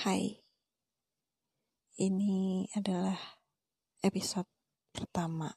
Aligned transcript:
Hai, 0.00 0.32
ini 2.00 2.64
adalah 2.72 3.20
episode 4.00 4.48
pertama 4.96 5.52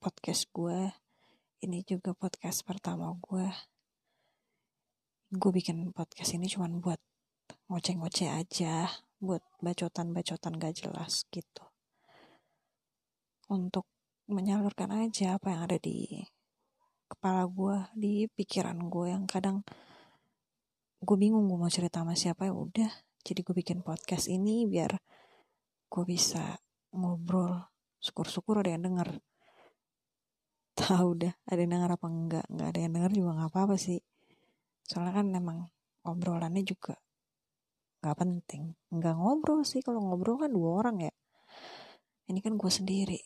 podcast 0.00 0.48
gue. 0.56 0.88
Ini 1.60 1.84
juga 1.84 2.16
podcast 2.16 2.64
pertama 2.64 3.12
gue. 3.20 3.44
Gue 5.36 5.50
bikin 5.52 5.92
podcast 5.92 6.32
ini 6.32 6.48
cuma 6.48 6.72
buat 6.80 6.96
ngoceh-ngoceh 7.68 8.40
aja, 8.40 8.88
buat 9.20 9.44
bacotan-bacotan 9.60 10.56
gak 10.56 10.72
jelas 10.72 11.28
gitu. 11.28 11.68
Untuk 13.52 13.84
menyalurkan 14.32 14.96
aja 14.96 15.36
apa 15.36 15.52
yang 15.52 15.68
ada 15.68 15.76
di 15.76 16.24
kepala 17.04 17.44
gue, 17.44 17.76
di 17.92 18.32
pikiran 18.32 18.80
gue 18.88 19.12
yang 19.12 19.28
kadang 19.28 19.60
gue 21.04 21.16
bingung 21.20 21.44
gue 21.44 21.58
mau 21.60 21.68
cerita 21.68 22.00
sama 22.00 22.16
siapa 22.16 22.48
ya 22.48 22.56
udah 22.56 23.07
jadi 23.24 23.40
gue 23.42 23.54
bikin 23.54 23.82
podcast 23.82 24.26
ini 24.30 24.66
biar 24.68 24.94
gue 25.88 26.04
bisa 26.04 26.58
ngobrol. 26.94 27.58
Syukur-syukur 27.98 28.62
ada 28.62 28.70
yang 28.74 28.86
denger. 28.86 29.18
Tahu 30.78 31.08
dah 31.18 31.34
ada 31.46 31.58
yang 31.58 31.72
denger 31.74 31.90
apa 31.98 32.06
enggak. 32.06 32.46
Nggak 32.46 32.68
ada 32.70 32.80
yang 32.80 32.92
denger 32.94 33.12
juga 33.14 33.30
nggak 33.38 33.50
apa-apa 33.50 33.76
sih. 33.80 33.98
Soalnya 34.86 35.12
kan 35.18 35.26
memang 35.28 35.58
obrolannya 36.06 36.62
juga 36.62 36.94
nggak 38.04 38.16
penting. 38.16 38.62
Nggak 38.94 39.14
ngobrol 39.18 39.66
sih 39.66 39.82
kalau 39.82 40.04
ngobrol 40.04 40.38
kan 40.38 40.54
dua 40.54 40.70
orang 40.84 40.96
ya. 41.08 41.12
Ini 42.28 42.38
kan 42.44 42.54
gue 42.54 42.70
sendiri. 42.70 43.20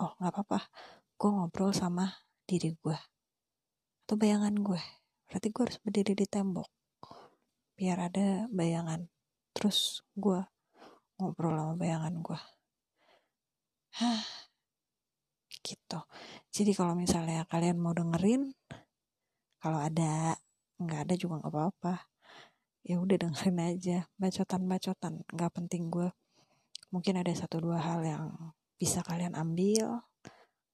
Oh 0.00 0.16
nggak 0.16 0.32
apa-apa. 0.32 0.72
Gue 1.16 1.30
ngobrol 1.32 1.76
sama 1.76 2.08
diri 2.46 2.72
gue 2.72 2.96
atau 4.06 4.14
bayangan 4.14 4.54
gue 4.62 4.78
berarti 5.26 5.50
gue 5.50 5.62
harus 5.66 5.82
berdiri 5.82 6.14
di 6.14 6.30
tembok 6.30 6.70
biar 7.76 8.10
ada 8.10 8.48
bayangan. 8.50 9.06
Terus 9.52 10.00
gue 10.16 10.40
ngobrol 11.16 11.56
sama 11.56 11.74
bayangan 11.76 12.16
gue 12.20 12.40
hah 13.96 14.24
gitu. 15.64 15.98
Jadi 16.52 16.72
kalau 16.76 16.92
misalnya 16.92 17.48
kalian 17.48 17.80
mau 17.80 17.96
dengerin 17.96 18.52
kalau 19.58 19.80
ada 19.80 20.36
nggak 20.76 21.00
ada 21.08 21.14
juga 21.16 21.40
nggak 21.42 21.52
apa-apa. 21.52 21.94
Ya 22.86 23.02
udah 23.02 23.16
dengerin 23.18 23.58
aja. 23.58 23.98
Bacotan-bacotan 24.20 25.24
nggak 25.32 25.52
penting 25.56 25.88
gue 25.88 26.12
mungkin 26.92 27.18
ada 27.18 27.32
satu 27.34 27.58
dua 27.58 27.82
hal 27.82 28.04
yang 28.04 28.52
bisa 28.76 29.00
kalian 29.02 29.34
ambil. 29.34 30.04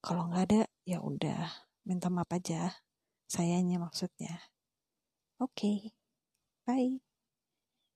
Kalau 0.03 0.29
nggak 0.29 0.45
ada 0.51 0.63
ya 0.83 0.99
udah. 0.99 1.47
Minta 1.87 2.11
maaf 2.11 2.29
aja. 2.35 2.75
Sayanya 3.31 3.79
maksudnya. 3.81 4.51
Oke. 5.39 5.89
okay. 5.89 6.02
Bye. 6.67 6.99